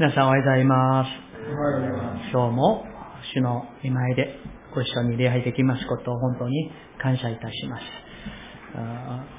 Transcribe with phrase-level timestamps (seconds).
[0.00, 1.10] 皆さんおはようございます。
[2.32, 2.86] 今日も
[3.34, 4.34] 主の見舞いで
[4.74, 6.72] ご一緒に礼拝できますことを本当に
[7.02, 7.82] 感謝いたします。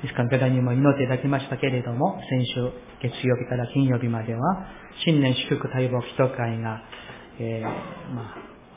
[0.03, 2.53] ですから、にも祈っていただきましたけれども、先週
[3.01, 4.67] 月曜日から金曜日までは、
[5.03, 6.83] 新年祝福待望祈祷会が、
[7.39, 8.35] えー、まあ、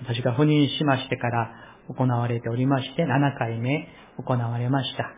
[0.09, 1.51] 私が赴任しましてから
[1.95, 3.91] 行われておりまして、7回目
[4.25, 5.13] 行われました。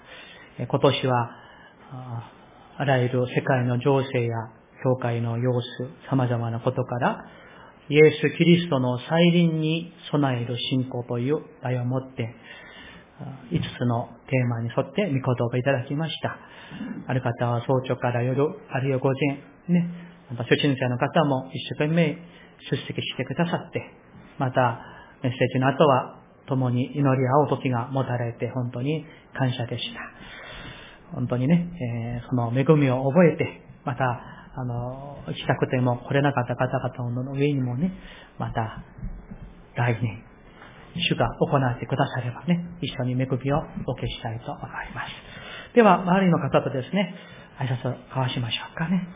[0.66, 1.30] 今年は、
[2.78, 4.34] あらゆる世界の情勢や
[4.86, 5.64] 教会の様子、
[6.08, 7.24] 様々なことから、
[7.88, 12.34] イエス・キリストの再臨に備える信仰という題を持って、
[13.50, 16.38] 5つのテーマに沿って御言葉いただきました。
[17.08, 19.10] ある方は早朝から夜、あるいは午
[19.68, 19.91] 前、ね、
[20.30, 22.18] また初心者の方も一生懸命
[22.70, 23.82] 出席してくださって、
[24.38, 24.80] また
[25.22, 30.00] メッセージの後は共に祈り合う時が持たれて本当に感謝でした。
[31.14, 31.70] 本当にね、
[32.20, 37.92] えー、その恵みを覚えて、また、あの、行きたくても来れなかった方々の上にもね、
[38.38, 38.83] また、
[39.75, 40.25] 来年、
[40.97, 45.75] 主が行ってくださればね、一緒に恵みをお受けしたいと思います。
[45.75, 47.14] では、周りの方とですね、
[47.58, 49.06] 挨拶を交わしましょうかね。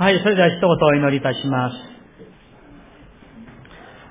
[0.00, 1.76] はい、それでは一言お祈りいたします。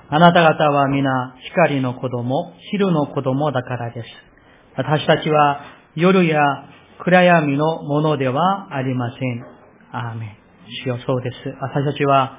[0.10, 4.08] あなた方は皆、光の子供、昼の子供だからです。
[4.78, 5.62] 私たちは
[5.96, 6.40] 夜や
[7.00, 9.44] 暗闇のものではありません。
[9.92, 10.38] アーメン。
[10.86, 11.36] 主よそうです。
[11.60, 12.38] 私たちは、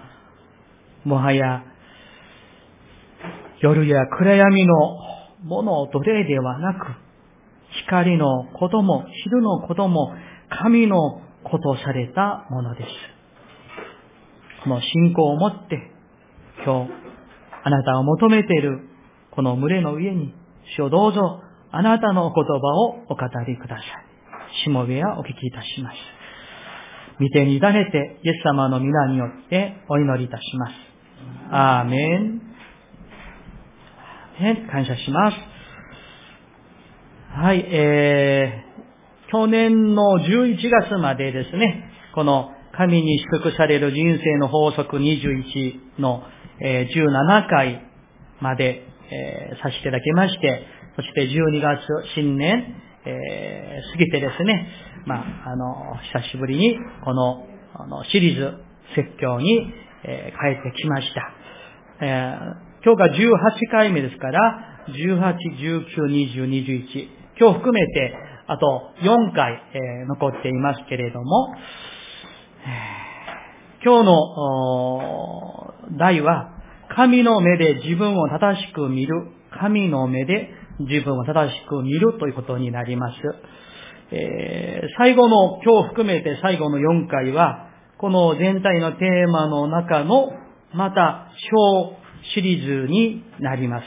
[1.02, 1.64] もはや、
[3.58, 4.74] 夜や暗闇の
[5.42, 6.86] もの奴隷ではなく、
[7.88, 10.14] 光の子供、昼の子供、
[10.50, 13.19] 神の子とされたものです。
[14.64, 15.90] この信仰を持って、
[16.64, 16.92] 今日、
[17.64, 18.80] あなたを求めている、
[19.30, 20.34] この群れの上に、
[20.76, 21.40] 主をどうぞ、
[21.72, 23.84] あなたのお言葉をお語りください。
[24.64, 25.96] しもべやお聞きいたします。
[27.20, 30.72] 御手に委ねて、イエス様の皆によってお祈りいたします。
[31.50, 32.40] アーメン。
[34.70, 35.36] 感謝します。
[37.32, 46.22] はい、えー、去年の11月までですね、この神に祝福される人生の法則21の、
[46.62, 47.86] 17回
[48.40, 48.86] まで、
[49.62, 50.64] させていただきまして、
[50.96, 51.80] そして12月
[52.14, 52.74] 新年、
[53.04, 54.68] え過ぎてですね、
[55.04, 58.54] まあ、あの、久しぶりにこのあのシリーズ
[58.94, 61.34] 説教に、え帰ってきました。
[62.00, 62.34] え
[62.82, 67.08] 今日が18回目ですから、18、19、20、21、
[67.38, 68.14] 今日含めて
[68.46, 71.54] あと4回、え残っていますけれども、
[73.82, 76.52] 今日の題は、
[76.94, 79.14] 神の目で自分を正しく見る。
[79.58, 80.50] 神の目で
[80.80, 83.16] 自分を正しく見るということになります。
[84.12, 90.30] えー、最後の、今日含めて最後の4回は、この全体のテーマの中の、
[90.74, 91.96] また小
[92.34, 93.84] シリーズになります。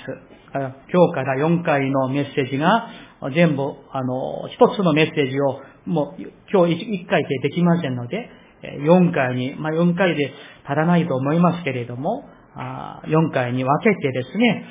[0.54, 2.90] 今日から4回のメッセージが、
[3.36, 8.30] 全部、あの、一つのメッセージを、もう、今日1回でできませんので、
[8.63, 10.34] 4回に、まあ、4回で
[10.66, 12.25] 足らないと思いますけれども、
[12.56, 14.66] 4回に分けてですね、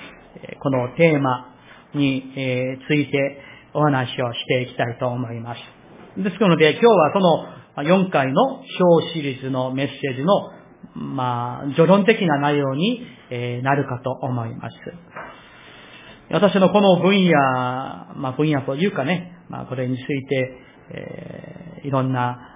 [0.60, 1.54] このテーマ
[1.94, 2.32] に
[2.88, 3.40] ついて
[3.74, 6.22] お話をしていきたいと思います。
[6.22, 10.50] ですので、今日はその4回の小シリーズのメッセージの、
[10.94, 13.06] まあ、序論的な内容に
[13.62, 14.76] なるかと思います。
[16.30, 17.32] 私のこの分野、
[18.16, 20.56] まあ分野というかね、まあこれについて、
[20.90, 22.51] えー、いろんな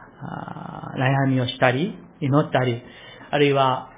[0.96, 2.82] 悩みをしたり、祈ったり、
[3.30, 3.90] あるいは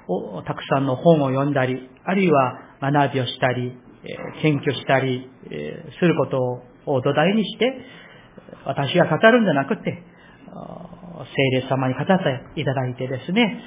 [0.45, 3.77] たくさんの本を読んだり、あるいは学びをしたり、
[4.41, 5.29] 研究したり
[5.99, 7.85] することを土台にして、
[8.65, 10.03] 私が語るんじゃなくて、
[11.51, 12.15] 聖霊様に語って
[12.61, 13.61] いただいてですね、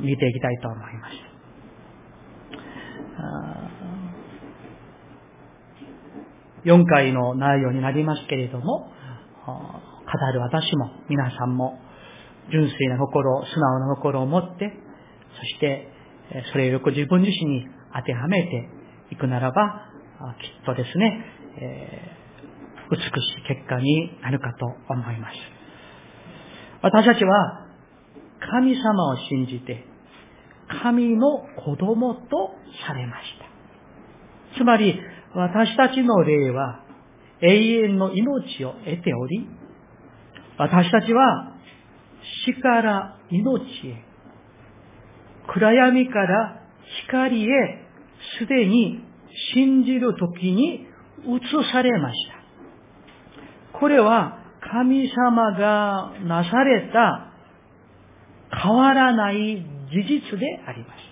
[0.00, 1.14] 見ていきたいと思います。
[6.64, 8.90] 4回の内容になりますけれども、
[10.10, 11.78] 語る私も皆さんも、
[12.50, 14.72] 純粋な心、素直な心を持って、
[15.38, 15.88] そして、
[16.52, 18.68] それをよく自分自身に当てはめて
[19.10, 19.82] いくならば、
[20.40, 21.24] きっとですね、
[21.60, 25.36] えー、美しい結果になるかと思います。
[26.82, 27.66] 私たちは
[28.40, 29.84] 神様を信じて、
[30.82, 32.20] 神の子供と
[32.86, 33.24] されまし
[34.52, 34.58] た。
[34.58, 34.98] つまり、
[35.34, 36.80] 私たちの霊は
[37.40, 39.46] 永遠の命を得ており、
[40.58, 41.54] 私たちは
[42.44, 44.04] 死から命へ、
[45.46, 46.62] 暗闇から
[47.06, 47.48] 光へ
[48.38, 49.04] すでに
[49.54, 50.86] 信じるときに
[51.24, 51.40] 移
[51.72, 52.18] されまし
[53.72, 53.78] た。
[53.78, 54.38] これは
[54.72, 57.32] 神様がなされた
[58.62, 61.08] 変わらない事実であります。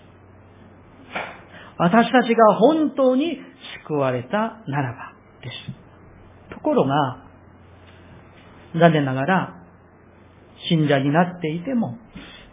[1.78, 3.38] 私たちが本当に
[3.86, 5.12] 救われたならば
[5.42, 6.54] です。
[6.54, 7.25] ところが、
[8.78, 9.62] 残念ながら、
[10.68, 11.98] 信者になっていても、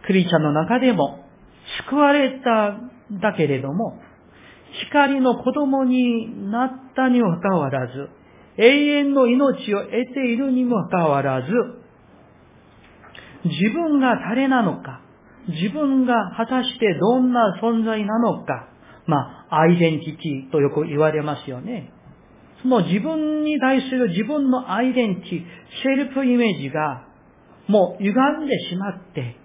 [0.05, 1.25] クリスチャンの中でも、
[1.87, 2.77] 救われた
[3.21, 3.99] だけれども、
[4.89, 8.09] 光の子供になったにもかかわらず、
[8.57, 11.47] 永遠の命を得ているにもかかわらず、
[13.45, 15.01] 自分が誰なのか、
[15.47, 18.67] 自分が果たしてどんな存在なのか、
[19.05, 21.92] まあ、アイデンティティとよく言われますよね。
[22.63, 25.43] その自分に対する自分のアイデンティティ、
[25.83, 27.05] セルフイメージが
[27.67, 28.13] もう歪
[28.43, 29.35] んでしまって、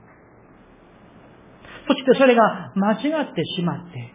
[1.88, 4.15] そしてそれが間違ってしまって、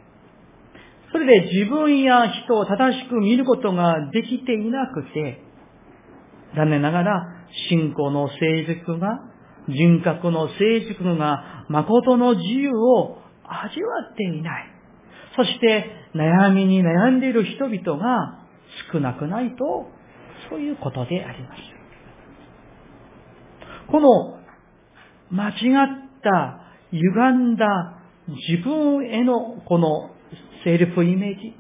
[1.12, 5.42] それで自分や人を正しく見ることができていなくて、
[6.56, 7.28] 残念ながら
[7.70, 9.20] 信仰の成熟が、
[9.68, 14.66] 人格の成熟が誠の自由を味わっていない。
[15.36, 15.86] そして
[16.16, 18.43] 悩みに悩んでいる人々が
[18.94, 19.88] 少なくないと、
[20.50, 21.62] そういうことであります。
[23.88, 24.38] この
[25.32, 25.56] 間違っ
[26.24, 26.62] た
[26.92, 27.66] 歪んだ
[28.28, 30.12] 自分へのこの
[30.64, 31.56] セルフイメージ、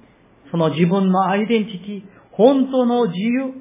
[0.52, 2.02] その自分のアイデンティティ、
[2.32, 3.54] 本当の自由、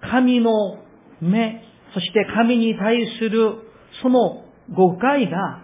[0.00, 0.78] 神の
[1.20, 1.62] 目、
[1.94, 3.54] そして神に対する
[4.02, 4.44] その
[4.74, 5.62] 誤解が、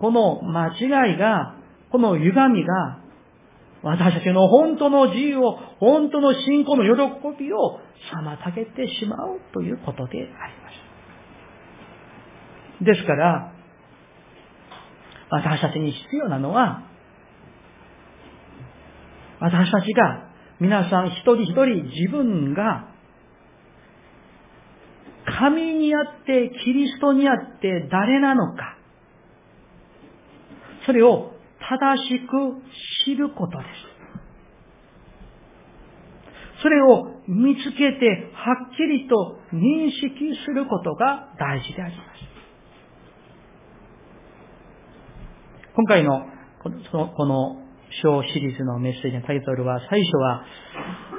[0.00, 1.56] この間違いが、
[1.90, 2.98] この歪みが、
[3.82, 6.92] 私たちの本当の自由を、本当の信仰の喜
[7.38, 7.80] びを
[8.14, 10.70] 妨げてしまうということでありま
[12.80, 12.84] す。
[12.84, 13.52] ですから、
[15.30, 16.84] 私たちに必要なのは、
[19.40, 20.28] 私たちが、
[20.60, 22.88] 皆さん一人一人自分が、
[25.40, 28.76] 神にあって、キリストにあって誰なのか、
[30.86, 32.62] それを正しく
[33.04, 33.68] 知ることです。
[36.62, 42.06] それを見つけて、はっきりと認識することが大事であります。
[45.74, 46.26] 今回の
[46.62, 47.56] この
[48.02, 50.44] 小シリーズのメッセージのタイトルは、最初は、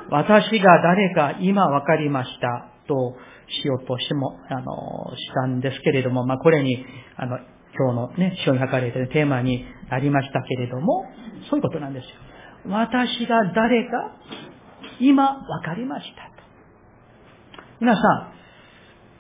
[0.09, 3.15] 私が誰か今わかりましたと
[3.62, 6.86] しようとしても、あの、したんですけれども、まあ、これに、
[7.18, 7.38] あの、
[7.78, 11.06] 今日のね、書に書かれているテーマになりましたけれども、
[11.50, 12.10] そういうことなんですよ。
[12.72, 14.12] 私が誰か
[15.00, 17.68] 今わかりましたと。
[17.80, 18.34] 皆さん、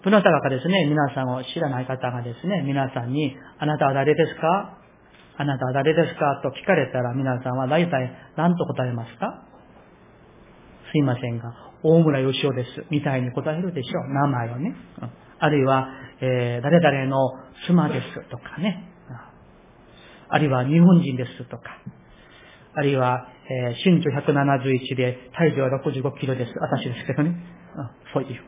[0.03, 4.77] どなたかですね、皆さんを知らない方がですね、皆さんに、あなたは誰ですか？
[5.35, 6.41] あなたは誰ですか？
[6.43, 9.45] と聞かれたら皆さんは大体何と答えますか？
[10.91, 12.85] すいませんが、大村義雄です。
[12.91, 14.13] みたいに答えるでしょう。
[14.13, 14.75] 名前をね。
[15.43, 15.89] あるいは、
[16.21, 17.33] えー、誰々の
[17.67, 18.89] 妻ですとかね。
[20.29, 21.63] あるいは日本人ですとか。
[22.75, 26.53] あるいは、えー、身長171で体重は65キロです。
[26.59, 27.35] 私ですけどね。
[28.13, 28.41] そういう。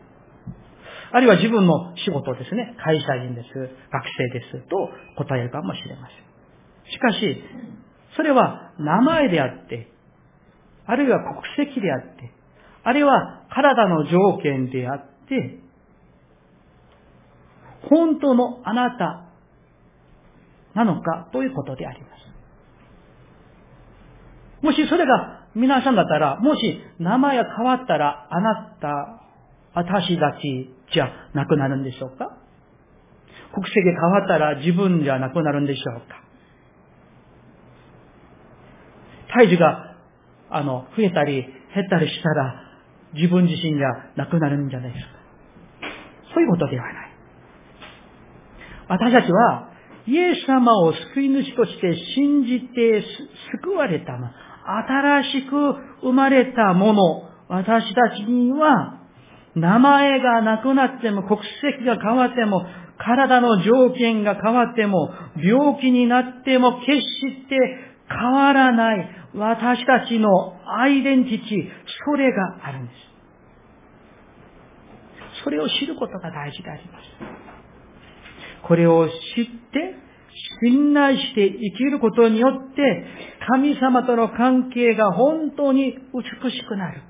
[1.12, 2.78] あるいは自分の仕事ですね。
[2.82, 3.50] 会社員です。
[3.54, 4.70] 学生です。
[4.70, 6.92] と答えるかもしれません。
[6.94, 7.44] しかし、
[8.16, 9.92] それは名前であって、
[10.86, 11.20] あるいは
[11.58, 12.32] 国籍であって、
[12.86, 15.65] あるいは体の条件であって、
[17.90, 19.26] 本当のあなた
[20.74, 22.12] なのかということであります。
[24.66, 29.22] もしそれが皆さんだったら、もし名前が変わったら、あなた、
[29.74, 32.38] 私たちじゃなくなるんでしょうか？
[33.54, 36.24] 国籍が変わったら自分じゃなくなるんでしょうか？
[39.34, 39.96] 体重が、
[40.50, 42.62] あの、増えたり減ったりしたら、
[43.14, 45.12] 自分自身がなくなるんじゃないですか？
[46.34, 47.05] そういうことではない。
[48.88, 49.70] 私たちは、
[50.08, 53.04] イエス様を救い主として信じて
[53.64, 54.14] 救われた、
[54.66, 59.02] 新しく生まれたもの、私たちには、
[59.56, 62.66] 名前がなくなっても、国籍が変わっても、
[62.98, 67.58] 体の条件が変わっても、病気になっても決して
[68.08, 70.30] 変わらない私たちの
[70.80, 71.70] アイデンティティ、
[72.06, 72.96] それがあるんです。
[75.44, 77.45] それを知ることが大事であります。
[78.68, 79.96] これを知って、
[80.62, 83.06] 信頼して生きることによって、
[83.48, 87.02] 神様との関係が本当に美しくなる。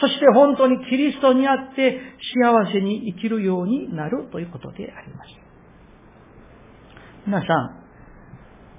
[0.00, 2.00] そして本当にキリストにあって
[2.42, 5.30] 幸せに生きるようになるということであります。
[7.26, 7.84] 皆さん、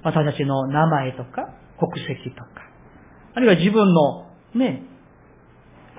[0.02, 2.48] 私たちの名前とか国籍とか、
[3.34, 4.82] あるいは自分のね、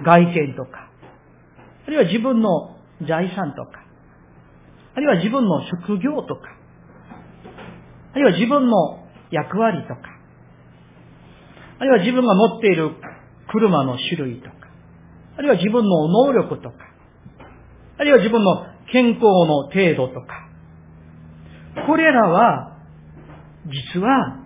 [0.04, 0.92] 外見とか、
[1.86, 2.78] あるいは自分の
[3.08, 3.87] 財産とか、
[4.98, 6.42] あるいは自分の職業とか、
[8.14, 10.00] あるいは自分の役割とか、
[11.78, 12.90] あるいは自分が持っている
[13.48, 14.56] 車の種類とか、
[15.38, 16.76] あるいは自分の能力とか、
[18.00, 20.50] あるいは自分の健康の程度とか、
[21.86, 22.80] これらは、
[23.68, 24.40] 実は、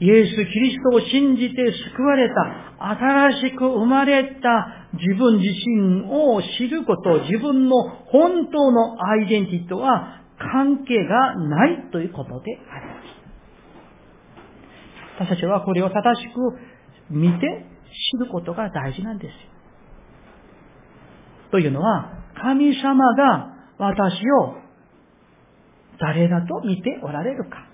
[0.00, 2.34] イエス・キリストを信じて救われた、
[2.78, 13.12] 新しく生まれた自分自身を知ること、自分の本当のアイデンティティとは関係がないということであります。
[15.20, 16.40] 私たちはこれを正しく
[17.10, 17.66] 見て
[18.12, 19.32] 知ることが大事なんです。
[21.50, 24.56] というのは、神様が私を
[26.00, 27.68] 誰だと見ておられるか。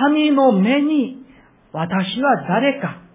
[0.00, 1.24] 神の目に
[1.72, 3.05] 私は誰か。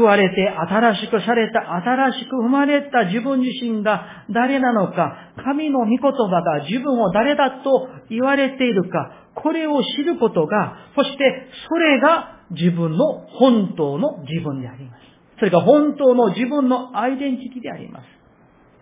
[0.00, 15.00] 救われて新しくされた、新しく生まれた自分自身が誰なのか、神の御言葉が自分を誰だと言われているか、これを知ることが、そしてそれが自分の本当の自分であります。
[15.38, 18.04] それが本当の自分のアイデンティティであります。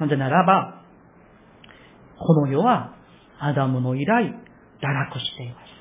[0.01, 0.83] なぜならば、
[2.19, 2.95] この世は
[3.41, 5.79] アダムの以来、堕落しています。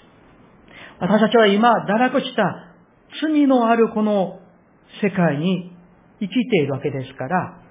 [1.00, 2.74] 私たちは今、堕落した
[3.22, 4.40] 罪のあるこの
[5.02, 5.72] 世界に
[6.20, 7.62] 生きているわけですから、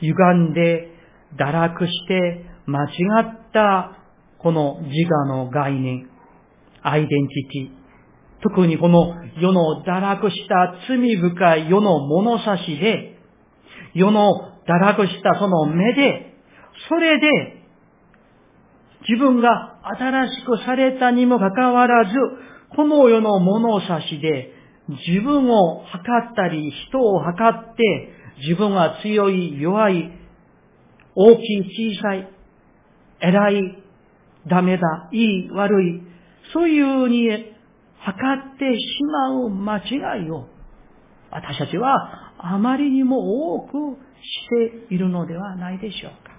[0.00, 0.94] 歪んで、
[1.36, 2.88] 堕落して、間違
[3.22, 3.98] った
[4.38, 6.08] この自我の概念、
[6.82, 7.78] アイデンティティ、
[8.42, 13.18] 特にこの世の堕落した罪深い世の物差しで、
[13.94, 16.34] 世の堕落したその目で、
[16.88, 17.58] それで
[19.08, 22.10] 自分が新しくされたにもかかわらず、
[22.76, 24.52] この世の物差しで
[24.88, 30.10] 自分を測ったり人を測って自分は強い、弱い、
[31.14, 32.28] 大きい、小さい、
[33.20, 33.82] 偉い、
[34.46, 36.02] ダメだ、いい、悪い、
[36.52, 37.28] そういうに
[37.98, 40.46] 測ってしまう間違いを
[41.30, 43.72] 私たちはあまりにも多く
[44.22, 46.32] しているのではないでしょうか。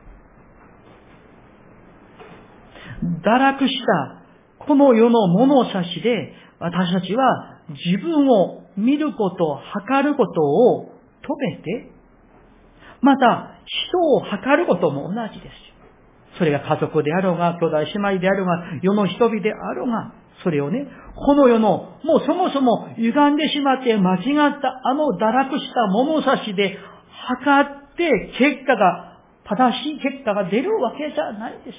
[3.24, 10.90] 堕落したこの世の物差しで私たちは自分を見ること、測ることを
[11.22, 11.92] 止めて、
[13.02, 16.38] また人を測ることも同じです。
[16.38, 26.78] それが家族であろうが、兄弟姉妹であろうが、世の人々であろうが、それをね、この世の、もうそもそも歪んでしまって間違ったあの堕落した物差しで
[27.28, 31.78] 測って結果が、正しい結果が出るわけじゃないです。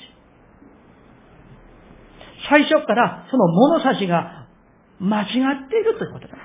[2.48, 4.39] 最初からその物差しが
[5.00, 5.28] 間違っ
[5.68, 6.44] ているということなんで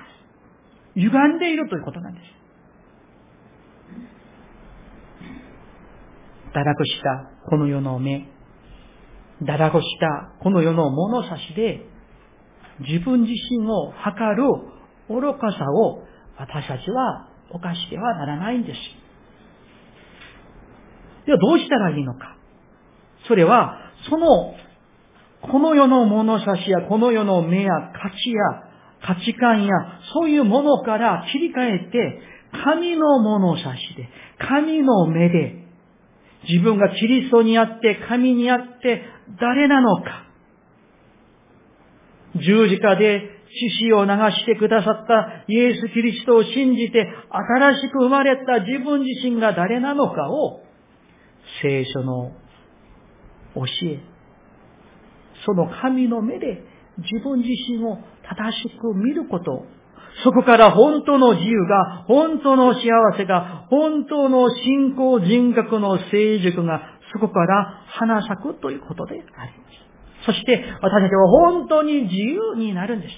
[0.94, 1.00] す。
[1.00, 2.24] 歪んでいるということなんです。
[6.54, 8.26] 堕落したこの世の目、
[9.42, 11.84] 堕落したこの世の物差しで
[12.80, 14.42] 自分自身を測る
[15.08, 16.02] 愚かさを
[16.38, 18.78] 私たちは犯してはならないんです。
[21.26, 22.36] ではどうしたらいいのか。
[23.26, 24.54] それは、その、
[25.50, 28.66] この世の物差しやこの世の目や価値や
[29.02, 29.72] 価値観や
[30.12, 32.20] そういうものから切り替えて、
[32.64, 35.64] 神の物差しで、神の目で、
[36.48, 39.02] 自分がキリストにあって、神にあって
[39.40, 40.26] 誰なのか。
[42.36, 50.60] 十字架で死死を流してくださったイエス・キリストを信じて新しく生まれた自分自身が誰なのかを
[51.62, 52.32] 聖書の
[53.54, 54.00] 教え、
[55.46, 56.62] その神の目で
[56.98, 57.98] 自分自身を
[58.28, 59.64] 正しく見ること、
[60.24, 66.80] そこから本当の自由が、本当の幸せが、本当の信仰人格の成熟が、
[67.12, 69.26] そこから花咲くということでありま
[69.70, 69.86] す。
[70.26, 73.14] そして私たちは本当に自由になるんです。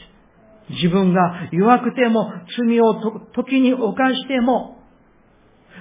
[0.83, 2.95] 自分が弱くても罪を
[3.35, 4.79] 時に犯しても、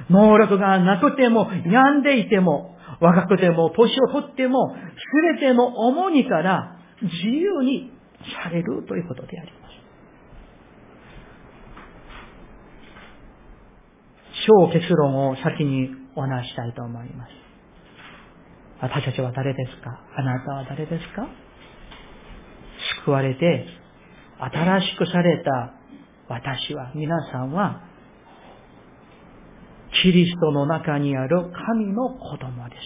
[0.09, 4.79] 能力がなくても、病んでいても、若くても、年をとっても、す
[5.39, 7.91] べての重荷から自由に
[8.43, 9.73] されるということであります。
[14.47, 17.31] 小結論を先にお話したいと思います。
[18.81, 19.99] 私たちは誰ですか？
[20.15, 21.27] あなたは誰ですか？
[23.03, 23.67] 救われて、
[24.39, 25.73] 新しくされた
[26.29, 27.81] 私は、皆さんは、
[30.03, 32.81] キリストの中にある神の子供です。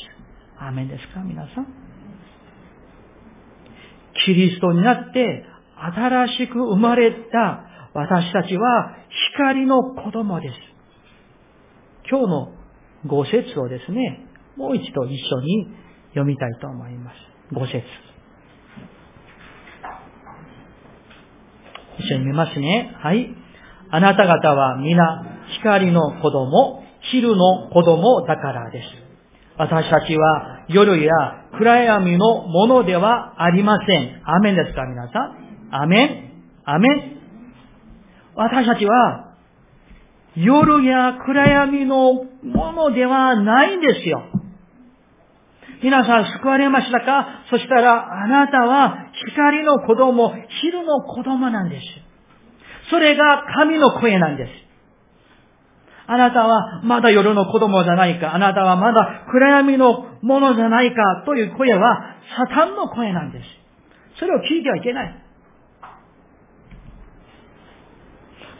[0.59, 1.21] アメンですか？
[1.21, 1.67] 皆さん。
[4.25, 8.95] キリストになって新しく生まれた私たちは
[9.33, 10.53] 光の子供です。
[12.09, 12.53] 今日の
[13.07, 14.27] 五節をですね、
[14.57, 15.67] もう一度一緒に
[16.09, 17.15] 読みたいと思います。
[17.53, 17.83] 五節。
[21.97, 22.95] 一緒に見ますね。
[22.99, 23.35] はい。
[23.89, 25.25] あなた方は皆
[25.59, 26.80] 光の子供、
[27.11, 28.87] 昼の子供だからです。
[29.57, 31.11] 私たちは夜や
[31.57, 34.21] 暗闇のものではありません。
[34.25, 35.75] アメンですか皆さん？
[35.75, 36.31] アメン？
[36.65, 37.17] アメン？
[38.35, 39.35] 私たちは
[40.35, 44.23] 夜や暗闇のものではないんですよ。
[45.83, 47.43] 皆さん救われましたか？
[47.49, 51.83] そしたらあなたは光の子供、昼の子供なんです。
[52.89, 54.49] それが神の声なんです。
[56.07, 63.45] あなたはまだ夜の子供じゃないか、あなたはまだ暗闇のものじゃないかという声はサタンの声なんです。
[64.19, 65.25] それを聞いてはいけない。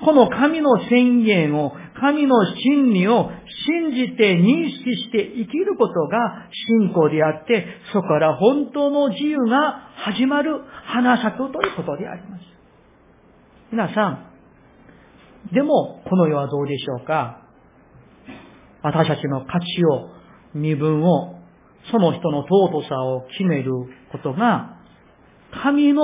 [0.03, 3.29] この神の宣言を、神の真理を
[3.67, 6.47] 信じて認識して生きることが
[6.79, 12.41] 信仰であって、そこから本当の自由が始まる、花咲くということであります。
[13.71, 14.30] 皆さん、
[15.53, 17.41] でも、この世はどうでしょうか？
[18.83, 20.09] 私たちの価値を、
[20.53, 21.35] 身分を、
[21.91, 23.71] その人の尊さを決める
[24.11, 24.77] ことが、
[25.63, 26.03] 神の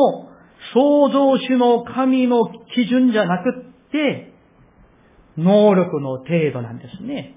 [0.73, 4.33] 創造主の神の基準じゃなくって、
[5.37, 7.35] 能力の程度なんですね。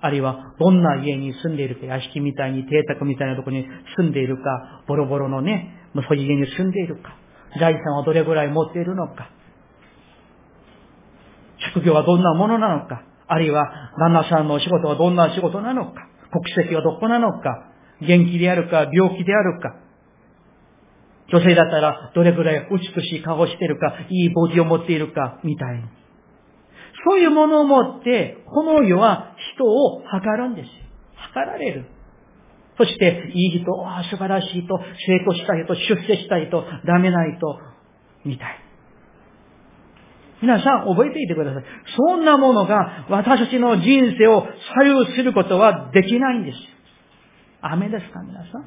[0.00, 3.66] あるいは、どんな家に住んでいるか、屋敷みたいに、邸宅みたいなところに
[3.96, 5.74] 住んでいるか、ボロボロのね、
[6.08, 7.16] そういう家に住んでいるか、
[7.60, 9.30] 財産はどれぐらい持っているのか、
[11.74, 17.68] 職業はどんなものなのか、あるいは旦那さんのお仕事はどんな仕事なのか、国籍はどこなのか、
[18.00, 19.76] 元気であるか、病気であるか、
[21.32, 25.84] 女性だったらどれぐらい美しい顔をしているか、いいボディを持っているか、みたいに。
[27.04, 30.68] そういうものを持って、この世は人を測るんです。
[31.16, 31.86] 測られる。
[32.76, 37.58] そして、いい人、ああ、素晴らしいと、成功したいと、出世したいと、ダメないと、
[38.24, 38.61] みたい。
[40.42, 41.64] 皆さん覚えていてください。
[41.96, 46.58] そんなものが私たちの人生を左右することはできないんです。
[47.62, 48.64] 雨ですか皆さん。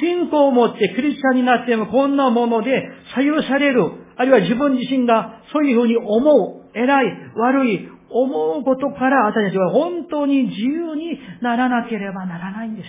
[0.00, 3.90] 信仰を持ってクリスチャンになってもこんなもので左右される。
[4.16, 6.78] あるいは自分自身がそういうふうに思う。
[6.78, 7.06] 偉い、
[7.36, 12.86] 悪い、思うことから私たちは本当に自由にならなければならないんです。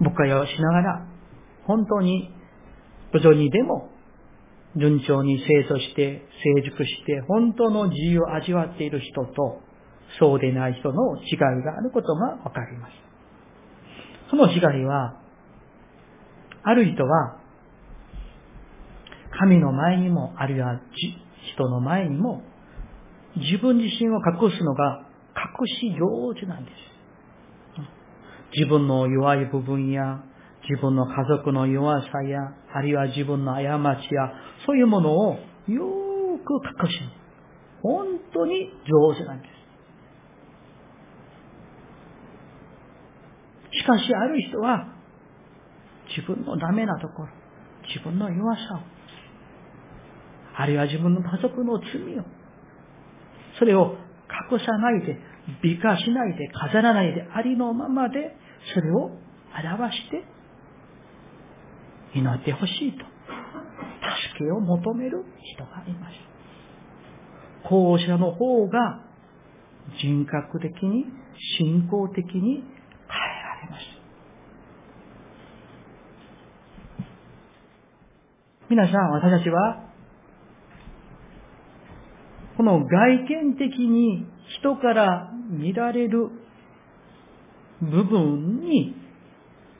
[0.00, 1.06] 牧会をしながら、
[1.64, 2.32] 本当に、
[3.12, 3.90] 無女にでも
[4.76, 6.26] 順調に清楚して
[6.56, 9.60] 成熟して本当の自由を味わっている人と
[10.18, 12.92] そうでない人の違いがあることがわかります。
[14.30, 15.20] その違いは、
[16.62, 17.38] ある人は
[19.38, 20.80] 神の前にも、あるいは
[21.54, 22.42] 人の前にも
[23.36, 25.06] 自分自身を隠すのが
[25.60, 26.74] 隠し上手なんです。
[28.56, 30.24] 自分の弱い部分や
[30.68, 33.62] 自分の家族の弱さや、あるいは自分の過
[33.96, 34.32] ちや、
[34.66, 36.54] そういうものをよく
[36.84, 37.00] 隠し、
[37.82, 39.48] 本当に上手なんで
[43.72, 43.78] す。
[43.78, 44.88] しかしある人は、
[46.14, 47.28] 自分のダメなところ、
[47.88, 48.80] 自分の弱さを、
[50.54, 52.24] あるいは自分の家族の罪を、
[53.58, 53.96] それを
[54.52, 55.18] 隠さないで、
[55.62, 58.36] 美化しないで、飾らないで、ありのままで、
[58.74, 59.12] それを
[59.54, 60.24] 表して
[62.14, 66.14] 祈ってほしいと、助けを求める人がいます。
[67.68, 69.04] 後者の方が
[70.00, 71.04] 人格的に、
[71.58, 72.62] 信仰的に変え
[73.42, 73.98] られます。
[78.70, 79.84] 皆さん、私たちは、
[82.56, 82.88] この外
[83.44, 84.26] 見的に
[84.60, 86.30] 人から見られる
[87.80, 88.94] 部分に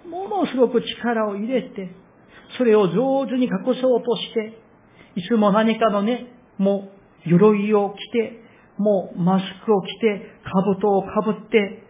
[0.08, 1.90] ものすごく力を入れて
[2.58, 4.58] それを上手に隠そうとして、
[5.16, 6.26] いつも何かのね、
[6.58, 6.90] も
[7.26, 8.42] う、鎧を着て、
[8.76, 10.26] もうマスクを着て、
[10.76, 11.82] 兜をかぶって、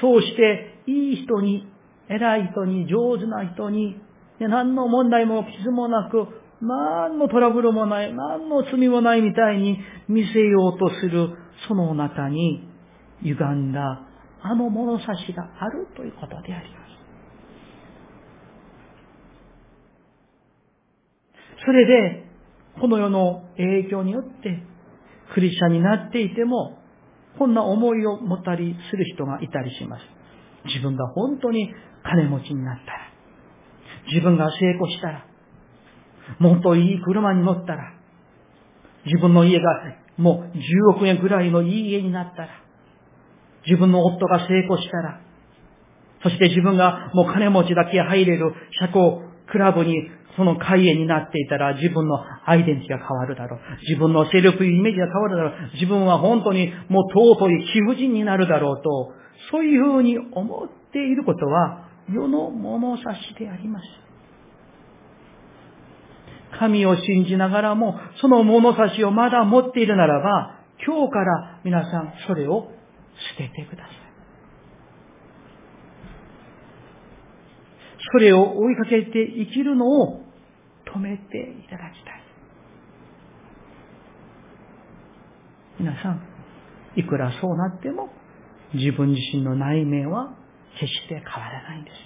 [0.00, 1.66] そうしていい人に、
[2.08, 4.00] 偉い人に、上手な人に、
[4.38, 6.26] 何の問題も傷もなく、
[6.60, 9.78] 何のトラブルもない、何の罪もないみたいに
[10.08, 11.36] 見せようとする、
[11.68, 12.68] その中に
[13.22, 14.02] 歪んだ
[14.42, 17.01] あの物差しがあるということであります。
[21.64, 22.24] それで、
[22.80, 24.62] この世の影響によって、
[25.34, 26.78] クリスチャンになっていても、
[27.38, 30.02] こんな思いを持ったりする人がいたりします。
[30.66, 31.72] 自分が本当に
[32.02, 32.98] 金持ちになったら、
[34.08, 35.26] 自分が成功したら、
[36.38, 37.94] もっといい車に乗ったら、
[39.04, 39.64] 自分の家が
[40.16, 42.48] もう10億円ぐらいのいい家になったら、
[43.66, 45.20] 自分の夫が成功したら、
[46.22, 53.60] そして自分がもう金持ちだけ入れる社交クラブにその会員になっていたら自分のアイデンティティが変わるだろう。
[53.88, 55.70] 自分のセルフイメージが変わるだろう。
[55.74, 59.12] 自分は本当にもう尊い貴婦人になるだろうと、
[59.50, 63.84] そういうふうに思っていることは世の物差しであります。
[66.58, 72.70] 神を信じながらも、その物差しをまだ持っているならば、今日から皆さんそれを
[73.36, 74.01] 捨ててください。
[78.12, 80.20] それを追いかけて生きるのを
[80.94, 82.22] 止めていただきたい。
[85.80, 86.20] 皆さん、
[86.94, 88.10] いくらそうなっても、
[88.74, 90.34] 自分自身の内面は
[90.78, 91.96] 決して変わらないんです。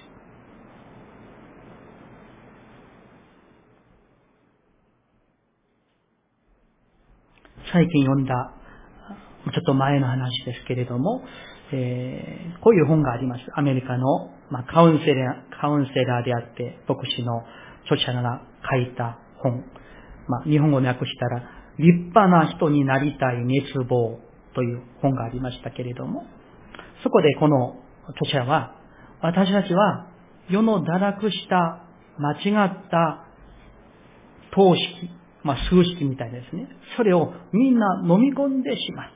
[7.73, 8.55] 最近読んだ、
[9.53, 11.25] ちょっと前の話ですけれども、
[11.73, 13.43] えー、こういう本があります。
[13.55, 17.43] アメリカの、まあ、カウンセラー、カウンセラーであって、牧師の
[17.85, 19.65] 著者が書いた本。
[20.29, 21.43] まあ、日本語訳したら、
[21.79, 24.19] 立派な人になりたい熱望
[24.55, 26.25] という本がありましたけれども、
[27.03, 27.77] そこでこの
[28.11, 28.75] 著者は、
[29.21, 30.09] 私たちは
[30.49, 31.83] 世の堕落した
[32.19, 33.27] 間違った
[34.53, 35.11] 投式、
[35.43, 36.69] まあ数式みたいですね。
[36.97, 39.16] それをみんな飲み込んでしまった。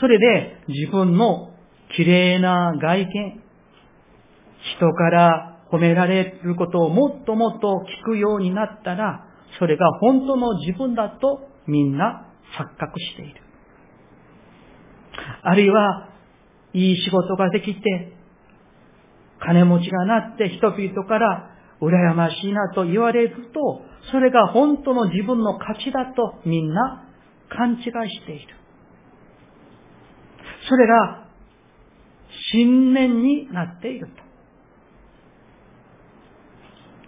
[0.00, 1.52] それで自分の
[1.96, 3.42] 綺麗な外見、
[4.78, 9.24] 人から褒められることをもっともっと聞くようになったら、
[9.58, 13.42] それが本当の自分だとみんな錯覚している。
[15.42, 16.08] あるいは、
[16.74, 18.12] いい仕事ができて、
[19.40, 27.04] 金持ちがなって人々から羨ましいなと言われると、それが本当の自分の価値だとみんな
[27.48, 27.80] 勘違い
[28.10, 28.54] している。
[30.68, 31.26] それが
[32.52, 34.26] 信念になっていると。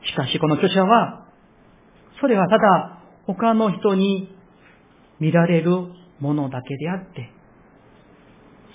[0.07, 1.27] しかしこの著者は、
[2.21, 4.35] それはただ他の人に
[5.21, 5.71] 見られる
[6.21, 7.31] ものだけであって、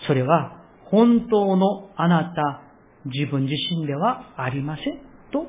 [0.08, 2.62] それは本当のあなた
[3.06, 4.98] 自分自身ではありません
[5.32, 5.48] と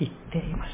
[0.00, 0.70] 言っています。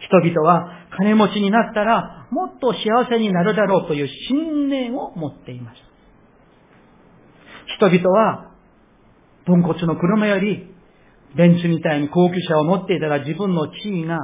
[0.00, 5.90] 人々は金持ちになったらもっと幸せになるだろうという信念を持っています。
[7.76, 8.50] 人々は、
[9.46, 10.74] 豚骨の車より、
[11.36, 14.18] ベンツみたいに高級車を持っていたら自分の地位が、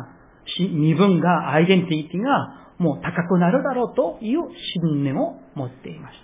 [0.59, 4.41] 身分が、アイデンティティがもう高くなるだろうという
[4.83, 6.15] 信念を持っています。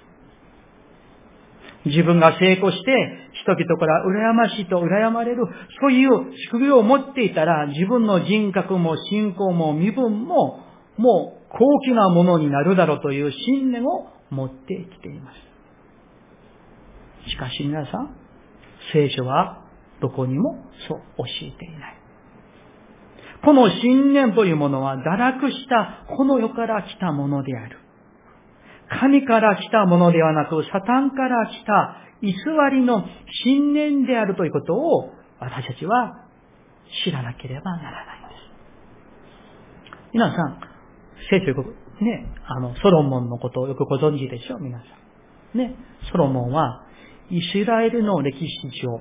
[1.86, 5.44] 自分が成功して、人々から羨ましいと羨まれる、
[5.80, 6.10] そういう
[6.50, 10.60] 宿業を持っていたら、自分の人格も信仰も身分も、
[10.96, 15.32] もう高貴なものになるだろうという信念を持ってきていま
[17.26, 17.30] す。
[17.30, 18.16] しかし皆さん、
[18.92, 19.64] 聖書は
[20.00, 21.98] どこにもそう教えていない。
[23.44, 27.81] この信念というものは堕落したこの世から来たものである。
[29.00, 32.34] 神から来たものではなく、サタンから来た偽
[32.70, 33.04] りの
[33.44, 36.26] 信念であるということを私たちは
[37.04, 38.42] 知らなければならないんです。
[40.12, 40.60] 皆さん、
[41.30, 41.54] 聖書、
[42.04, 44.84] ね、あの、ソロモンのことをよくご存知でしょう、皆さ
[45.54, 45.58] ん。
[45.58, 45.74] ね、
[46.10, 46.86] ソロモンは、
[47.30, 49.00] イスラエルの歴史上、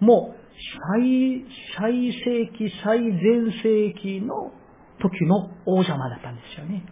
[0.00, 0.46] もう、
[0.94, 1.44] 最、
[1.78, 4.52] 最盛期、最前世紀の
[5.00, 6.84] 時の王様だったんですよね。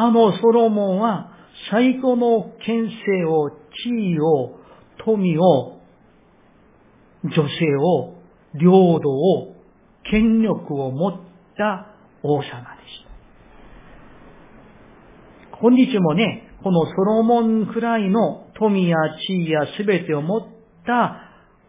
[0.00, 1.32] あのソロモンは
[1.72, 3.50] 最高の権勢を、
[3.82, 4.60] 地位を、
[5.04, 5.80] 富を、
[7.24, 7.42] 女性
[7.76, 8.14] を、
[8.54, 9.56] 領土を、
[10.08, 11.20] 権力を持っ
[11.56, 11.88] た
[12.22, 12.52] 王様でし
[15.50, 15.58] た。
[15.60, 20.46] 今日もね、このソロモンくらいの富や地位や全てを持っ
[20.86, 21.16] た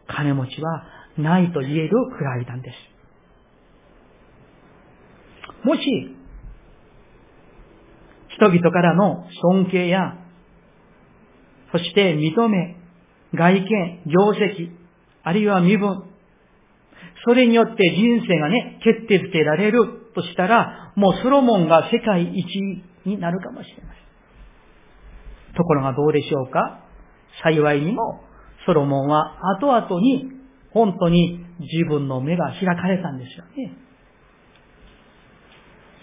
[0.06, 0.84] 金持ちは
[1.18, 2.76] ないと言えるくらいなんです。
[5.66, 6.19] もし、
[8.40, 10.16] 人々からの尊敬や、
[11.72, 12.78] そして認め、
[13.36, 13.66] 外見、
[14.08, 14.72] 業績、
[15.24, 16.04] あるいは身分、
[17.26, 22.46] それによって人生がね、決定づけられるとしたら、もうソロモンが世界一
[23.06, 25.56] になるかもしれません。
[25.56, 26.80] ところがどうでしょうか？
[27.44, 28.22] 幸いにも、
[28.66, 30.32] ソロモンは後々に
[30.72, 33.74] 本当に自分の目が開かれたんですよね。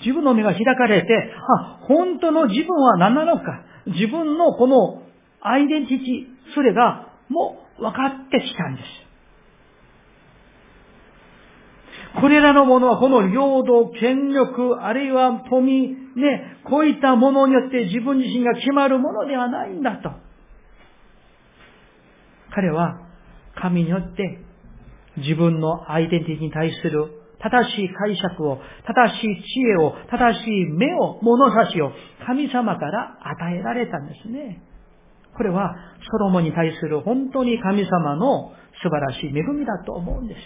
[0.01, 5.03] 自分の目が開かれて、あ、本当の自分は何なのか、自分のこの
[5.41, 9.07] アイデンティティ、それがもう分かってきたんです。
[12.21, 20.11] これらのものはこの領土、権力、あるいは富、ね、こういったものによって自分自身が決まるものではないんだと。
[22.55, 23.01] 彼は
[23.55, 24.41] 神によって
[25.19, 27.11] 自分のアイデンティティに対する
[27.43, 31.93] 正しい解釈を、正しい知恵を、正しい目を、物差しを
[32.27, 34.63] 神様から与えられたんですね。
[35.37, 35.75] これは
[36.11, 40.41] ソロモンに対する本当に神様の素晴らしい恵みだと思うんです。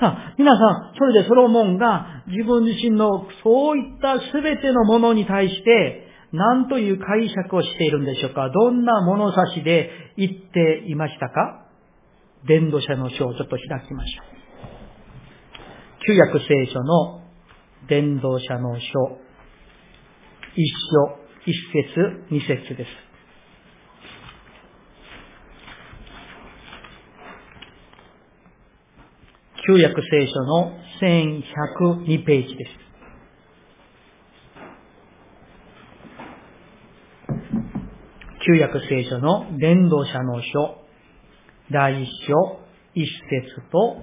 [0.00, 11.66] さあ、皆さん、それでソロモンが自分自身のそういった全てのものに対して、何という解釈をしているんでしょうかどんな物差しで言っていましたか
[12.46, 14.39] 伝道者の書をちょっと開きましょう。
[16.10, 17.20] 旧約聖書の
[17.88, 18.80] 伝道者の書、
[20.56, 22.90] 一書、一節、二節です。
[29.68, 32.70] 旧約聖書の1102ページです。
[38.48, 40.76] 旧約聖書の伝道者の書、
[41.70, 42.58] 第一章、
[42.96, 44.02] 一節と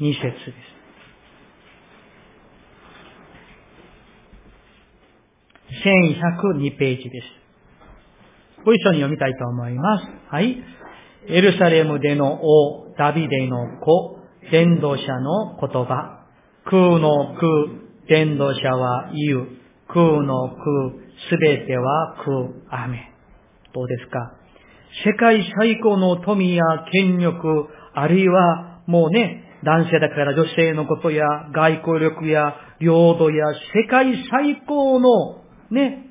[0.00, 0.30] 二節で
[0.72, 0.75] す。
[5.86, 7.26] 1102ページです。
[8.64, 10.04] ご一緒に読みたいと思います。
[10.28, 10.60] はい。
[11.28, 14.18] エルサレムでの王、ダビデの子、
[14.50, 16.26] 伝道者の言葉。
[16.64, 17.48] 空の空、
[18.08, 19.48] 伝道者は言う。
[19.86, 20.58] 空の空、
[21.30, 23.12] すべては空、雨。
[23.72, 24.32] どうですか？
[25.04, 36.06] 世界最高の富や権力、あるいはもうね、男性だから女性のことや外交力や領土や世界最高のね、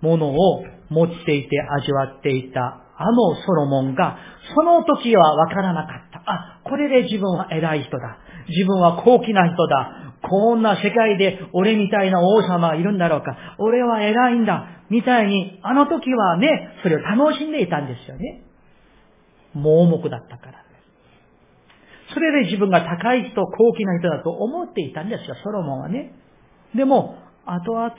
[0.00, 4.18] ものを持っていて味わっていたあのソロモンが、
[4.54, 6.22] その時はわからなかった。
[6.26, 8.18] あ、これで自分は偉い人だ。
[8.48, 10.14] 自分は高貴な人だ。
[10.22, 13.36] こんな世界で俺みたいな王様はいるんだろうか。
[13.58, 14.66] 俺は偉いんだ。
[14.90, 18.42] みたいに、あの時はね、それを楽しんでいたんですよね。
[19.54, 20.64] 盲目だったから。
[22.12, 26.12] それで自分が高い人、高貴な人だと思っていたんですよ、ソロモンはね。
[26.74, 27.90] でも、後々、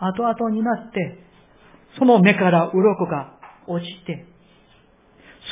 [0.00, 1.18] 後々になって、
[1.98, 3.34] その目から鱗が
[3.66, 4.26] 落ちて、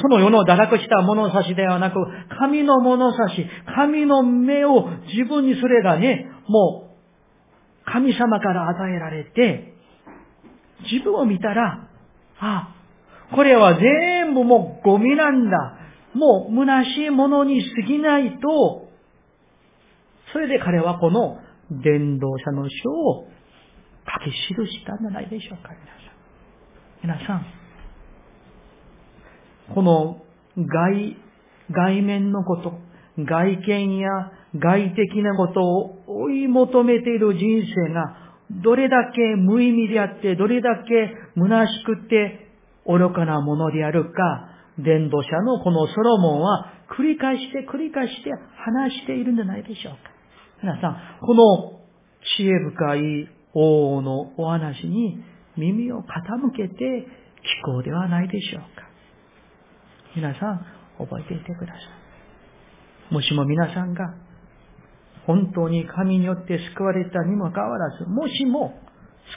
[0.00, 1.96] その世の堕落した物差しではなく、
[2.38, 9.74] 神の物差し、神の目を自分にすればね、もう、神様から与えられて、
[10.90, 11.88] 自分を見たら、
[12.38, 12.74] あ、
[13.34, 15.74] これは全部もうゴミなんだ。
[16.14, 18.88] もう虚しいものに過ぎないと、
[20.32, 21.38] それで彼はこの
[21.70, 23.28] 伝道者の書を
[24.08, 25.70] 書き記したんじゃないでしょうか、
[27.02, 27.18] 皆さん。
[27.18, 27.46] 皆さん、
[29.74, 30.22] この
[30.56, 31.16] 外、
[31.70, 32.78] 外面のこと、
[33.18, 34.10] 外見や
[34.56, 42.48] 外的なことを追い求めている人生がどれだけ無意味であって、どれだけ虚しくて
[42.86, 49.98] 愚かなものであるか、伝道者のこのソロモンは繰り返して繰り返して話しているんじゃないでしょうか。
[50.62, 51.80] 皆さん、この
[52.36, 55.18] 知恵深い王のお話に
[55.56, 56.04] 耳を傾
[56.56, 58.88] けて聞こうではないでしょうか。
[60.14, 60.66] 皆さん、
[60.98, 61.78] 覚えていてくださ
[63.10, 63.14] い。
[63.14, 64.14] もしも皆さんが、
[65.26, 68.80] 本当に神によって救われたにもかかわらず、もしも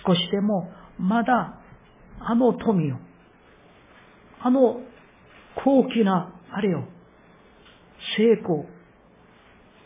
[0.05, 1.59] 少しでもまだ
[2.19, 2.95] あの富を、
[4.41, 4.81] あの
[5.63, 6.83] 高貴なあれを、
[8.17, 8.65] 成功、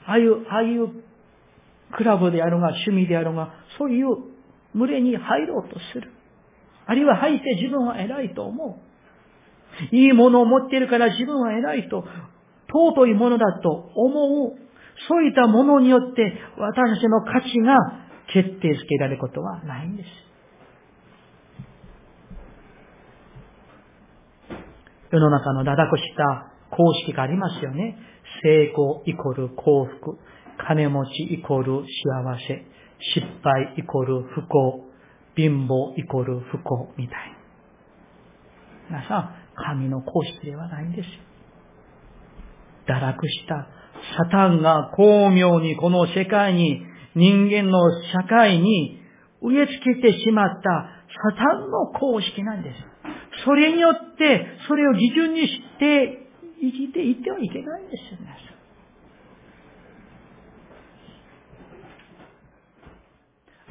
[0.06, 1.06] ああいう、ああいう
[1.95, 4.08] クラブであるが、趣味であるが、そういう
[4.76, 6.12] 群れに入ろうとする。
[6.86, 8.80] あるいは入って自分は偉いと思
[9.92, 9.96] う。
[9.96, 12.06] いいものを持っているから自分は偉いと、
[12.68, 14.54] 尊いものだと思う。
[15.08, 17.76] そういったものによって私たちの価値が
[18.34, 20.10] 決定づけられることはないんです。
[25.12, 27.98] 世の中の堕落した公式がありますよね。
[28.44, 30.18] 成功イコール幸福。
[30.58, 32.66] 金持ちイコール幸せ、
[32.99, 34.86] 失敗イコール不幸、
[35.36, 37.17] 貧乏イコール不幸みたい
[38.89, 38.99] な。
[38.99, 41.12] 皆さん、神の公式ではないんですよ。
[42.88, 43.67] 堕落した
[44.17, 46.81] サタンが巧妙にこの世界に、
[47.15, 47.79] 人間の
[48.12, 48.99] 社会に
[49.41, 50.95] 植え付けてしまった
[51.31, 52.75] サタンの公式なんです。
[53.45, 56.29] それによって、それを基準にして
[56.62, 58.45] 生きていってはいけないんですよ、皆さん。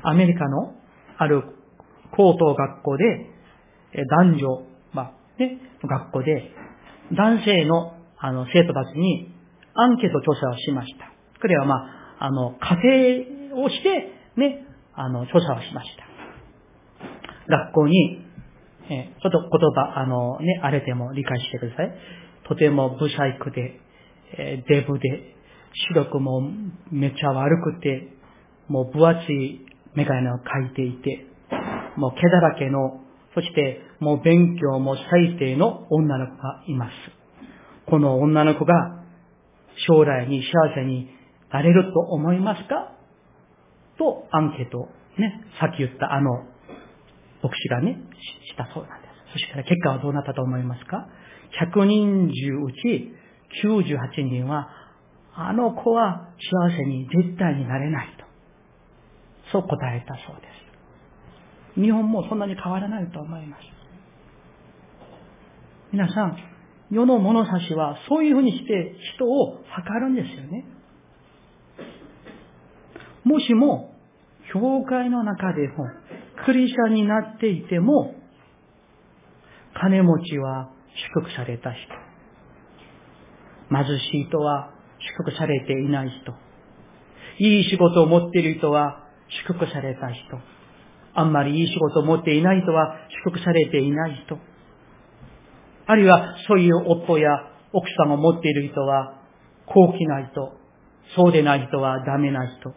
[0.05, 0.75] アメリカの
[1.19, 1.43] ある
[2.17, 3.31] 高等学校で、
[4.11, 4.63] 男女、
[4.93, 6.51] まあ、ね、学校で、
[7.13, 9.35] 男性のあの生徒たちに
[9.75, 11.13] アンケート調査をしました。
[11.41, 16.05] これはまあ、あの、家庭をして、ね、あの、調査をしました。
[17.49, 18.25] 学校に、
[18.89, 21.95] えちょっと言葉、あのね、あれでも理解してください。
[22.49, 23.81] とても不細工で、
[24.39, 25.35] えデブで、
[25.89, 26.43] 視力も
[26.91, 28.09] めっちゃ悪くて、
[28.69, 31.27] もう分厚いメガネを描いていて、
[31.97, 33.01] もう毛だらけの、
[33.35, 36.93] そしてもう勉強も最低の女の子がいます。
[37.87, 39.03] この女の子が
[39.87, 41.09] 将来に幸せに
[41.53, 42.93] なれると思いますか？
[43.99, 46.31] とアンケートね、さっき言ったあの
[47.43, 47.99] 牧師がね、
[48.51, 49.33] したそうなんです。
[49.33, 51.07] そしたら結果はどうなったと思いますか
[51.73, 52.33] ?100 人中
[52.65, 53.15] うち
[53.65, 54.69] 98人は、
[55.37, 58.24] あの子は幸せに絶対になれないと。
[59.53, 60.49] そう答えたそうで
[61.77, 61.81] す。
[61.81, 63.63] 日本もそんなに変わらないと思います。
[65.93, 66.37] 皆さん、
[66.91, 70.65] 世の物差しはそういうふうにして人を測るんですよね。
[73.25, 73.95] もしも、
[74.53, 75.87] 教会の中でも、
[76.45, 78.15] クリスチャになっていても、
[79.75, 80.71] 金持ちは
[81.15, 81.81] 祝福された人。
[83.71, 84.71] 貧しい人は
[85.19, 86.35] 祝福されていない人。
[87.39, 89.04] いい仕事を持っている人は
[89.47, 90.39] 祝福された人。
[91.15, 94.39] あんまりいい仕事を持っていない人は祝福されていない人。
[95.87, 97.31] あるいはそういう夫や
[97.73, 99.21] 奥さんを持っている人は
[99.67, 100.53] 高貴な人。
[101.17, 102.73] そうでない人はダメな人。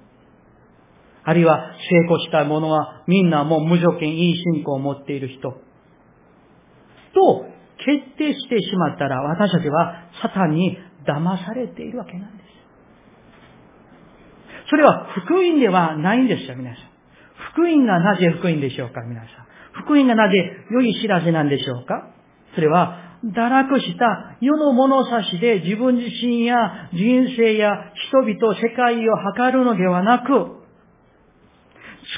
[1.23, 5.51] あるいは成功した者はみんなもう無条件いい信仰を持っている人。
[7.13, 7.45] と
[7.77, 12.47] 決定してしまったら私たちはサタンに騙されているわけなんです。
[14.69, 16.83] それは福音ではないんですよ、皆さん。
[17.53, 19.29] 福音がなぜ福音でしょうか、皆さん。
[19.83, 20.37] 福音がなぜ
[20.71, 22.09] 良い知らせなんでしょうか
[22.55, 30.57] それは、堕落した世の物差しで自分自身や人生や人々、世界を測るのではなく、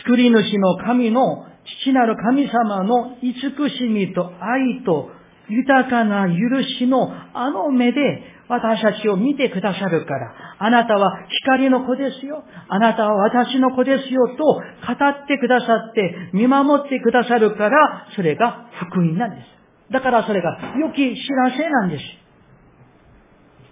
[0.03, 1.45] 作り主の神の
[1.83, 5.09] 父なる神様の慈しみと愛と
[5.49, 11.11] 豊かな許しのあの目で私たちを見てくださるから、あなたは
[11.45, 12.43] 光の子ですよ。
[12.67, 19.93] あなたは私の子ですよと語ってくださって見守ってくださるから、それが福音なんです。
[19.93, 22.03] だからそれが良き知らせなんです。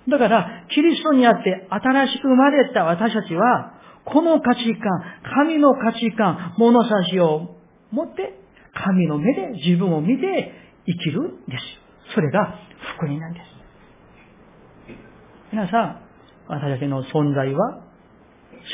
[0.10, 3.74] だから、キリストにあって新しく生まれた私たちは、
[4.06, 5.02] この価値観、
[5.36, 7.58] 神の価値観、物差しを
[7.92, 8.40] 持って、
[8.74, 10.54] 神の目で自分を見て
[10.86, 12.14] 生きるんです。
[12.14, 12.56] それが
[12.96, 13.57] 福音なんです。
[15.52, 16.02] 皆さん、
[16.48, 17.82] 私たちの存在は、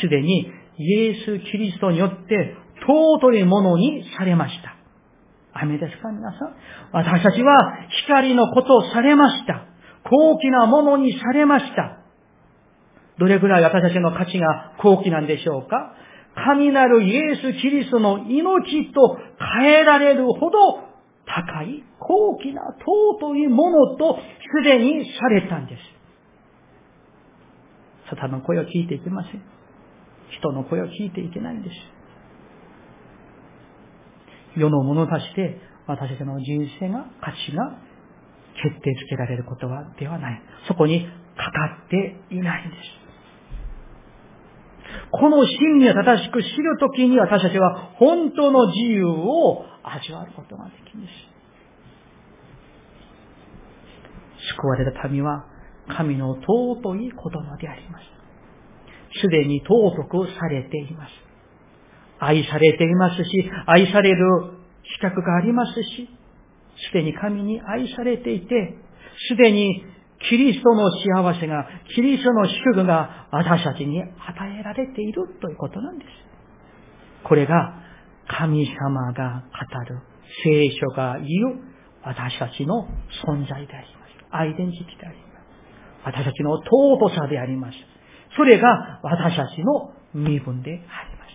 [0.02, 2.56] すでにイエス・キリストによって
[2.88, 4.76] 尊いものにされました。
[5.54, 6.56] 雨ですか皆さん。
[6.92, 7.56] 私たちは
[8.08, 9.66] 光のことをされました。
[10.04, 12.00] 高貴なものにされました。
[13.20, 15.94] どれくらい私たちの価値が高貴なんでしょうか
[16.36, 19.18] 神なるイエス・キリストの命と
[19.62, 20.94] 変えられるほど
[21.26, 25.93] 高い、高貴な、尊いものとすでにされたんです。
[28.16, 29.42] サタンの声を聞いていけません。
[30.38, 31.76] 人の声を聞いていけないんです。
[34.60, 37.78] 世のものとして私たちの人生が、価値が
[38.62, 40.42] 決定づけられることはではない。
[40.68, 41.10] そこにか
[41.52, 42.82] かっていないんです。
[45.12, 51.10] この真理を正しく知るときに私たちは本当の自由を味わうことができます。
[54.56, 55.46] 救われた民は
[55.88, 58.06] 神の尊い子供であります。
[59.22, 61.12] すでに尊くされています。
[62.20, 64.26] 愛されていますし、愛される
[64.96, 66.10] 資格がありますし、
[66.88, 68.76] すでに神に愛されていて、
[69.30, 69.86] すでに
[70.30, 74.10] キリストの幸せが、キリストの祝福が私たちに与
[74.60, 76.10] えられているということなんです。
[77.24, 77.82] これが
[78.28, 80.00] 神様が語る、
[80.44, 81.74] 聖書が言う
[82.04, 82.88] 私たちの
[83.26, 84.14] 存在であります。
[84.32, 85.33] アイデンティティであります。
[86.06, 87.78] 私たちの尊さであります。
[88.36, 91.34] それが私たちの身分であります。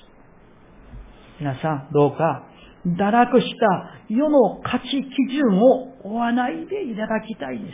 [1.41, 2.45] 皆さん、どうか、
[2.87, 7.73] 堕落した世の価値基準を追わないでいただきたいです。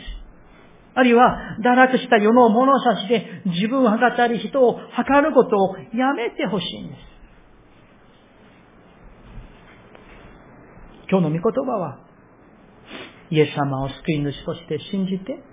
[0.95, 6.99] あるいは、堕落した世の物差しで自分を測ったり人を測ることをやめてほしいんです。
[11.09, 11.99] 今日の御言葉は、
[13.29, 15.43] イエス様を救い主として信じて、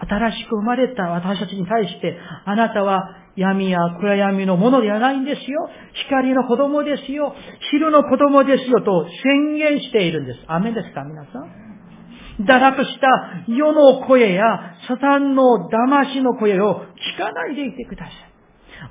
[0.00, 5.68] 新しく生まれた私たちに対して、あなたは闇や暗闇のものではないんですよ。
[6.08, 7.34] 光の子供ですよ。
[7.70, 10.40] 昼の子供ですよと宣言しているんです。
[10.48, 12.44] アメですか皆さん？
[12.44, 13.08] 堕落した
[13.48, 14.44] 世の声や
[14.86, 16.84] サタンの騙しの声を
[17.16, 18.14] 聞かないでいてください。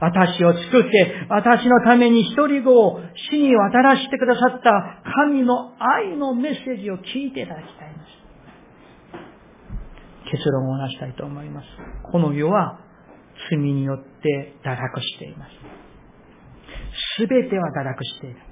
[0.02, 3.00] 私を作って、私のために一人子を
[3.32, 7.77] 死に渡らせてくださった神の愛のメッセージを聞いていただきたい。
[10.32, 11.68] 結論を出したいと思います。
[12.12, 12.80] この世は
[13.50, 15.52] 罪によって堕落しています。
[17.18, 18.48] すべては堕落しているんです。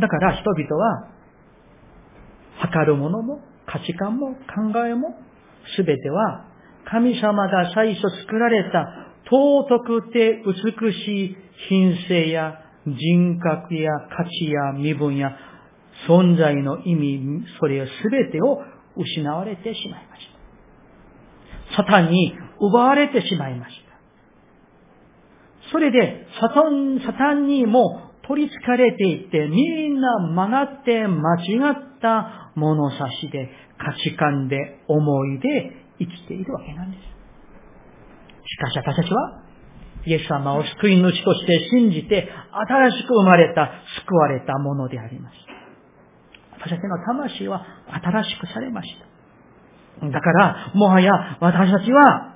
[0.00, 1.08] だから人々は、
[2.58, 5.16] 測るものも価値観も考えも、
[5.76, 6.46] すべては
[6.84, 8.86] 神様が最初作られた
[9.30, 11.36] 尊くて美しい
[11.68, 15.36] 品性や人格や価値や身分や
[16.08, 18.60] 存在の意味、それすべてを
[18.96, 20.26] 失われてしまいまし
[21.70, 21.76] た。
[21.76, 25.70] サタンに奪われてしまいました。
[25.70, 37.00] それで、サタン、サタンにも取り憑かれていって、みんな曲がって間違った物差しで、価値観で、思いで生きているわけなんです。
[38.48, 39.42] しかし私たちは、
[40.04, 43.70] イエス様を救い主として信じて、新しく生まれた、
[44.04, 45.41] 救われたものであります。
[46.62, 48.88] 私たちの魂は新しくされまし
[50.00, 50.06] た。
[50.06, 52.32] だから、もはや私たちは、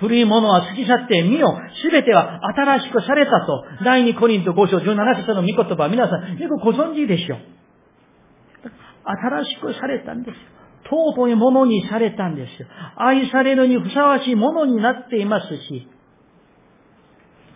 [0.00, 1.56] 古いものは過ぎ去ってみよ。
[1.82, 3.64] すべては新しくされたと。
[3.84, 7.38] 第二コリント5章17節の御言葉、皆さんよくご存知でしょう。
[9.04, 10.40] 新しくされたんですよ。
[10.90, 12.68] 尊いものにされたんですよ。
[12.96, 15.88] 愛されるにふさわしいものになっていますし、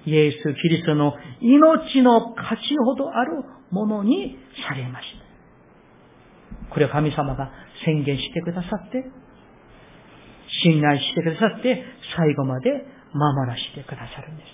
[0.07, 5.18] イエス・キリストの命の価値ほどあるものにされました。
[6.71, 7.51] これを神様が
[7.85, 9.05] 宣言してくださって、
[10.62, 11.85] 信頼してくださって、
[12.16, 12.71] 最後まで
[13.12, 14.49] 守らせてくださるんです。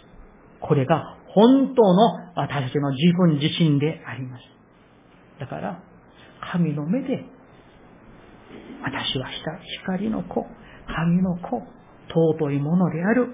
[0.60, 4.42] これが本当の私たちの自分自身であります。
[5.40, 5.82] だから、
[6.52, 7.24] 神の目で、
[8.82, 10.46] 私はした光の子、
[10.86, 11.62] 神の子、
[12.08, 13.28] 尊いものである。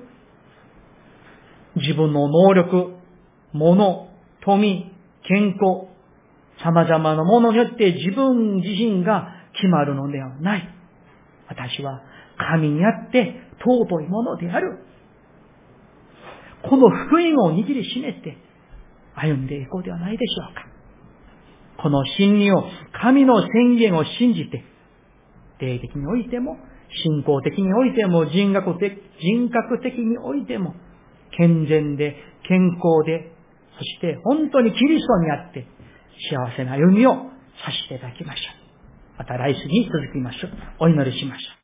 [1.76, 2.94] 自分の能力、
[3.52, 4.08] 物、
[4.42, 4.92] 富、
[5.28, 5.89] 健康、
[6.64, 10.68] 様々なものによって自分自身が決まるのではない。
[11.48, 12.02] 私は
[12.36, 14.78] 神にあって尊いものである。
[16.62, 18.36] この福音を握りしめて
[19.14, 20.70] 歩んでいこうではないでしょうか。
[21.82, 24.64] この真理を、神の宣言を信じて、
[25.60, 26.58] 霊的においても、
[27.04, 30.74] 信仰的においても、人格的人格的においても、
[31.38, 33.32] 健全で、健康で、
[33.78, 35.66] そして本当にキリストにあって、
[36.28, 38.42] 幸せな歩みをさせていただきましょ
[39.16, 39.18] う。
[39.18, 40.50] また来週に続きましょう。
[40.80, 41.56] お祈りしましょう。